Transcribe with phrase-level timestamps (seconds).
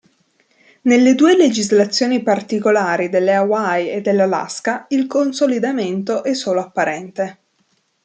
[0.81, 7.37] Nelle due legislazioni particolari delle Hawaii e dell’Alaska, il consolidamento è solo apparente.